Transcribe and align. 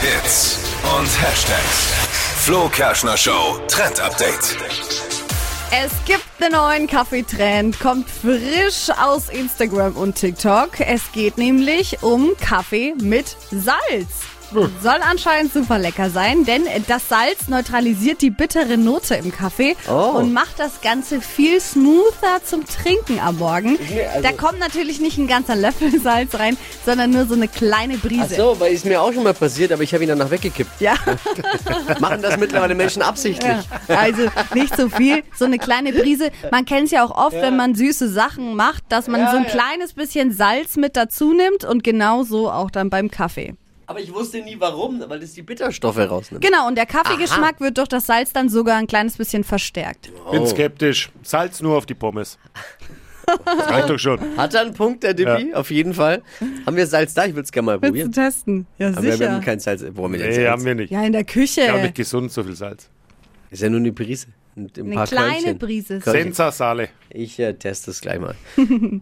Hits 0.00 0.58
und 0.98 1.06
Hashtags. 1.22 1.92
Flo 2.44 2.68
Kerschner 2.68 3.16
Show 3.16 3.58
Trend 3.68 3.98
Update. 3.98 4.56
Es 5.72 5.92
gibt 6.04 6.24
einen 6.38 6.52
neuen 6.52 6.86
Kaffeetrend, 6.86 7.80
kommt 7.80 8.08
frisch 8.10 8.90
aus 9.00 9.30
Instagram 9.30 9.96
und 9.96 10.14
TikTok. 10.14 10.80
Es 10.80 11.10
geht 11.12 11.38
nämlich 11.38 12.02
um 12.02 12.36
Kaffee 12.40 12.94
mit 13.00 13.36
Salz. 13.50 14.26
Soll 14.52 15.00
anscheinend 15.10 15.52
super 15.52 15.78
lecker 15.78 16.10
sein, 16.10 16.44
denn 16.44 16.62
das 16.88 17.08
Salz 17.08 17.48
neutralisiert 17.48 18.22
die 18.22 18.30
bittere 18.30 18.76
Note 18.76 19.14
im 19.16 19.32
Kaffee 19.32 19.76
Oh. 19.88 20.12
und 20.18 20.32
macht 20.32 20.58
das 20.58 20.80
Ganze 20.80 21.20
viel 21.20 21.60
smoother 21.60 22.42
zum 22.44 22.64
Trinken 22.66 23.18
am 23.20 23.38
Morgen. 23.38 23.72
mir 23.90 24.10
also- 24.10 24.22
da 24.22 24.32
kommt 24.32 24.58
natürlich 24.58 25.00
nicht 25.00 25.18
ein 25.18 25.26
ganzer 25.26 25.56
Löffel 25.56 26.00
Salz 26.00 26.34
rein, 26.38 26.56
sondern 26.84 27.10
nur 27.10 27.26
so 27.26 27.34
eine 27.34 27.48
kleine 27.48 27.94
Ach 27.98 28.02
Brise. 28.06 28.34
so, 28.36 28.56
weil 28.60 28.72
ist 28.72 28.84
mir 28.84 29.00
auch 29.02 29.12
schon 29.12 29.24
mal 29.24 29.34
passiert, 29.34 29.72
aber 29.72 29.82
ich 29.82 29.92
habe 29.92 30.04
ihn 30.04 30.08
danach 30.08 30.30
weggekippt. 30.30 30.80
Ja. 30.80 30.94
Machen 32.00 32.22
das 32.22 32.36
mittlerweile 32.36 32.74
Menschen 32.74 33.02
absichtlich. 33.02 33.56
Ja, 33.88 33.96
also 33.98 34.22
nicht 34.54 34.76
so 34.76 34.88
viel, 34.88 35.22
so 35.36 35.44
eine 35.44 35.58
kleine 35.58 35.92
Brise. 35.92 36.30
Man 36.50 36.64
kennt 36.64 36.86
es 36.86 36.90
ja 36.92 37.04
auch 37.04 37.10
oft, 37.10 37.34
wenn 37.36 37.56
man 37.56 37.74
süße 37.74 38.08
Sachen 38.08 38.54
macht, 38.54 38.84
dass 38.90 39.08
man 39.08 39.20
Ja, 39.20 39.30
so 39.30 39.36
ein 39.38 39.44
ja. 39.44 39.50
kleines 39.50 39.92
bisschen 39.94 40.32
Salz 40.32 40.76
mit 40.76 40.96
dazu 40.96 41.32
nimmt 41.32 41.64
und 41.64 41.82
genauso 41.84 42.50
auch 42.50 42.70
dann 42.70 42.90
beim 42.90 43.10
Kaffee. 43.10 43.54
Aber 43.88 44.00
ich 44.00 44.12
wusste 44.12 44.40
nie 44.42 44.56
warum, 44.58 45.02
weil 45.08 45.20
das 45.20 45.32
die 45.34 45.42
Bitterstoffe 45.42 45.98
rausnimmt. 45.98 46.44
Genau, 46.44 46.66
und 46.66 46.76
der 46.76 46.86
Kaffeegeschmack 46.86 47.60
wird 47.60 47.78
durch 47.78 47.88
das 47.88 48.06
Salz 48.06 48.32
dann 48.32 48.48
sogar 48.48 48.76
ein 48.78 48.86
kleines 48.88 49.16
bisschen 49.16 49.44
verstärkt. 49.44 50.10
Bin 50.32 50.46
skeptisch. 50.46 51.10
Salz 51.22 51.60
nur 51.62 51.76
auf 51.76 51.86
die 51.86 51.94
Pommes. 51.94 52.38
Das 53.44 53.68
reicht 53.70 53.90
doch 53.90 53.98
schon. 53.98 54.20
Hat 54.36 54.54
er 54.54 54.60
einen 54.62 54.74
Punkt, 54.74 55.02
der 55.02 55.12
Dippi? 55.14 55.52
Auf 55.54 55.70
jeden 55.70 55.94
Fall. 55.94 56.22
Haben 56.64 56.76
wir 56.76 56.86
Salz 56.86 57.12
da? 57.14 57.26
Ich 57.26 57.34
will 57.34 57.42
es 57.42 57.50
gerne 57.50 57.66
mal 57.66 57.72
Willst 57.82 57.84
du 57.84 57.88
probieren. 58.04 58.12
testen? 58.12 58.66
Ja, 58.78 58.88
Aber 58.88 59.02
wir 59.02 59.12
sicher. 59.12 59.32
haben 59.32 59.40
kein 59.44 59.58
Salz. 59.60 59.84
Wo 59.94 60.04
haben 60.04 60.12
wir 60.12 60.18
denn 60.20 60.28
Nee, 60.30 60.34
Salz? 60.36 60.48
haben 60.50 60.64
wir 60.64 60.74
nicht. 60.76 60.90
Ja, 60.92 61.02
in 61.04 61.12
der 61.12 61.24
Küche. 61.24 61.62
Ja, 61.62 61.76
nicht 61.76 61.94
gesund, 61.96 62.30
so 62.32 62.42
viel 62.44 62.54
Salz. 62.54 62.88
Ist 63.50 63.62
ja 63.62 63.68
nur 63.68 63.80
eine 63.80 63.92
Prise. 63.92 64.28
Ein, 64.56 64.70
ein 64.76 64.82
Eine 64.86 64.94
paar 64.94 65.06
kleine 65.06 65.32
Körnchen. 65.32 65.58
Brise. 65.58 65.98
Körnchen. 66.00 66.22
Sensa 66.24 66.52
Sale. 66.52 66.88
Ich 67.10 67.38
äh, 67.40 67.52
teste 67.54 67.90
es 67.90 68.00
gleich 68.00 68.18
mal. 68.20 68.34